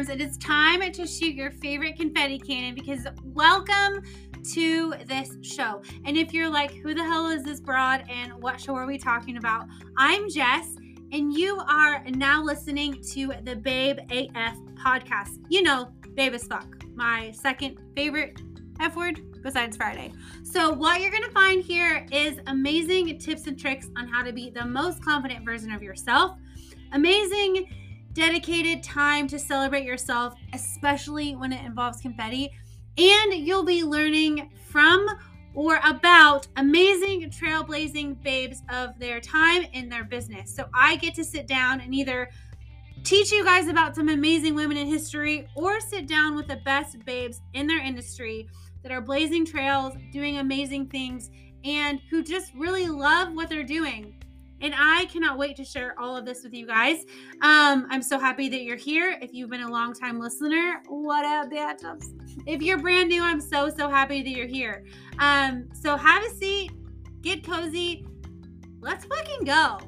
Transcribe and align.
platforms, 0.00 0.20
it 0.20 0.26
is 0.26 0.38
time 0.38 0.80
to 0.92 1.06
shoot 1.06 1.34
your 1.34 1.50
favorite 1.50 1.96
confetti 1.96 2.38
cannon 2.38 2.74
because 2.74 3.06
welcome 3.22 4.02
to 4.52 4.94
this 5.06 5.36
show. 5.42 5.82
And 6.04 6.16
if 6.16 6.32
you're 6.32 6.48
like, 6.48 6.72
who 6.76 6.94
the 6.94 7.02
hell 7.02 7.28
is 7.28 7.42
this 7.42 7.60
broad 7.60 8.04
and 8.08 8.32
what 8.34 8.60
show 8.60 8.74
are 8.74 8.86
we 8.86 8.98
talking 8.98 9.36
about? 9.36 9.66
I'm 9.98 10.28
Jess, 10.30 10.76
and 11.12 11.34
you 11.34 11.58
are 11.68 12.02
now 12.10 12.42
listening 12.42 13.02
to 13.12 13.32
the 13.42 13.56
Babe 13.56 13.98
AF 14.10 14.56
podcast. 14.74 15.38
You 15.48 15.62
know, 15.62 15.92
Babe 16.14 16.32
as 16.32 16.44
fuck, 16.44 16.82
my 16.94 17.30
second 17.32 17.78
favorite 17.94 18.40
F 18.80 18.96
word 18.96 19.20
besides 19.42 19.76
Friday. 19.76 20.12
So, 20.44 20.72
what 20.72 21.00
you're 21.00 21.10
going 21.10 21.24
to 21.24 21.32
find 21.32 21.62
here 21.62 22.06
is 22.10 22.38
amazing 22.46 23.18
tips 23.18 23.46
and 23.46 23.58
tricks 23.58 23.88
on 23.96 24.08
how 24.08 24.22
to 24.22 24.32
be 24.32 24.50
the 24.50 24.64
most 24.64 25.04
confident 25.04 25.44
version 25.44 25.72
of 25.72 25.82
yourself, 25.82 26.36
amazing 26.92 27.66
dedicated 28.12 28.82
time 28.82 29.26
to 29.28 29.38
celebrate 29.38 29.84
yourself, 29.84 30.34
especially 30.52 31.36
when 31.36 31.52
it 31.52 31.64
involves 31.64 32.00
confetti. 32.00 32.50
And 32.98 33.34
you'll 33.34 33.64
be 33.64 33.84
learning 33.84 34.50
from 34.68 35.06
or 35.54 35.80
about 35.84 36.46
amazing 36.56 37.30
trailblazing 37.30 38.22
babes 38.22 38.62
of 38.68 38.98
their 38.98 39.20
time 39.20 39.64
in 39.72 39.88
their 39.88 40.04
business. 40.04 40.54
So 40.54 40.68
I 40.74 40.96
get 40.96 41.14
to 41.14 41.24
sit 41.24 41.46
down 41.46 41.80
and 41.80 41.94
either 41.94 42.30
teach 43.02 43.32
you 43.32 43.44
guys 43.44 43.68
about 43.68 43.94
some 43.94 44.08
amazing 44.08 44.54
women 44.54 44.76
in 44.76 44.86
history 44.86 45.48
or 45.54 45.80
sit 45.80 46.06
down 46.06 46.36
with 46.36 46.46
the 46.46 46.56
best 46.56 47.04
babes 47.04 47.40
in 47.54 47.66
their 47.66 47.80
industry 47.80 48.48
that 48.82 48.92
are 48.92 49.00
blazing 49.00 49.44
trails, 49.44 49.94
doing 50.12 50.38
amazing 50.38 50.86
things, 50.86 51.30
and 51.64 52.00
who 52.10 52.22
just 52.22 52.52
really 52.54 52.88
love 52.88 53.34
what 53.34 53.48
they're 53.48 53.62
doing. 53.62 54.14
And 54.60 54.74
I 54.76 55.06
cannot 55.06 55.38
wait 55.38 55.56
to 55.56 55.64
share 55.64 55.98
all 55.98 56.16
of 56.16 56.24
this 56.24 56.42
with 56.44 56.52
you 56.52 56.66
guys. 56.66 57.04
Um, 57.42 57.86
I'm 57.90 58.02
so 58.02 58.18
happy 58.18 58.48
that 58.50 58.62
you're 58.62 58.76
here. 58.76 59.18
If 59.22 59.32
you've 59.32 59.50
been 59.50 59.62
a 59.62 59.70
long 59.70 59.94
time 59.94 60.20
listener, 60.20 60.82
what 60.88 61.24
up, 61.24 61.50
bitches? 61.50 62.12
If 62.46 62.62
you're 62.62 62.78
brand 62.78 63.08
new, 63.08 63.22
I'm 63.22 63.40
so, 63.40 63.70
so 63.70 63.88
happy 63.88 64.22
that 64.22 64.30
you're 64.30 64.46
here. 64.46 64.84
Um, 65.18 65.68
so 65.72 65.96
have 65.96 66.22
a 66.24 66.30
seat, 66.30 66.72
get 67.22 67.44
cozy. 67.44 68.06
Let's 68.80 69.04
fucking 69.04 69.44
go. 69.44 69.78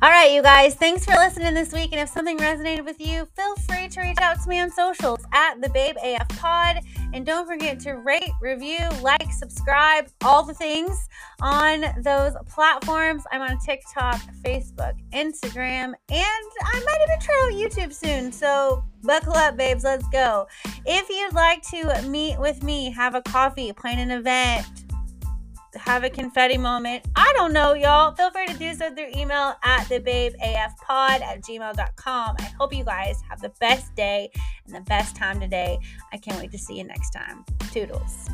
All 0.00 0.10
right, 0.10 0.30
you 0.30 0.42
guys, 0.42 0.76
thanks 0.76 1.04
for 1.04 1.14
listening 1.14 1.54
this 1.54 1.72
week. 1.72 1.90
And 1.90 2.00
if 2.00 2.08
something 2.08 2.38
resonated 2.38 2.84
with 2.84 3.00
you, 3.00 3.26
feel 3.34 3.56
free 3.56 3.88
to 3.88 4.00
reach 4.00 4.18
out 4.20 4.40
to 4.40 4.48
me 4.48 4.60
on 4.60 4.70
socials 4.70 5.18
at 5.32 5.60
the 5.60 5.68
Babe 5.70 5.96
AF 6.00 6.28
Pod. 6.38 6.84
And 7.12 7.26
don't 7.26 7.48
forget 7.48 7.80
to 7.80 7.94
rate, 7.94 8.30
review, 8.40 8.78
like, 9.02 9.32
subscribe, 9.32 10.08
all 10.22 10.44
the 10.44 10.54
things 10.54 11.08
on 11.42 11.84
those 12.04 12.34
platforms. 12.48 13.24
I'm 13.32 13.42
on 13.42 13.58
TikTok, 13.58 14.20
Facebook, 14.44 14.92
Instagram, 15.12 15.94
and 16.10 16.52
I 16.62 16.84
might 16.86 16.98
even 17.08 17.20
try 17.20 17.48
out 17.48 17.52
YouTube 17.54 17.92
soon. 17.92 18.30
So 18.30 18.84
buckle 19.02 19.34
up, 19.34 19.56
babes. 19.56 19.82
Let's 19.82 20.08
go. 20.10 20.46
If 20.86 21.08
you'd 21.08 21.34
like 21.34 21.62
to 21.70 22.08
meet 22.08 22.38
with 22.38 22.62
me, 22.62 22.92
have 22.92 23.16
a 23.16 23.22
coffee, 23.22 23.72
plan 23.72 23.98
an 23.98 24.12
event, 24.12 24.64
have 25.74 26.04
a 26.04 26.10
confetti 26.10 26.58
moment. 26.58 27.06
I 27.16 27.32
don't 27.36 27.52
know, 27.52 27.74
y'all. 27.74 28.14
Feel 28.14 28.30
free 28.30 28.46
to 28.46 28.54
do 28.54 28.74
so 28.74 28.94
through 28.94 29.10
email 29.14 29.54
at 29.62 29.86
thebabeafpod 29.86 31.20
at 31.20 31.42
gmail.com. 31.42 32.36
I 32.38 32.42
hope 32.58 32.74
you 32.74 32.84
guys 32.84 33.22
have 33.28 33.40
the 33.40 33.52
best 33.60 33.94
day 33.94 34.30
and 34.66 34.74
the 34.74 34.80
best 34.82 35.16
time 35.16 35.40
today. 35.40 35.78
I 36.12 36.16
can't 36.16 36.38
wait 36.38 36.52
to 36.52 36.58
see 36.58 36.76
you 36.76 36.84
next 36.84 37.10
time. 37.10 37.44
Toodles. 37.72 38.28